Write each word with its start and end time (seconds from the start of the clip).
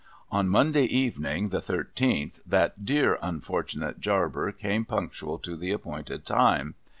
On 0.31 0.49
Monday 0.49 0.85
evening, 0.85 1.49
the 1.49 1.61
thirteenth, 1.61 2.39
that 2.43 2.83
dear 2.85 3.19
unfortunate 3.21 3.99
Jarber 3.99 4.51
came, 4.51 4.83
punctual 4.83 5.37
to 5.37 5.55
the 5.55 5.71
appointed 5.71 6.25
time. 6.25 6.73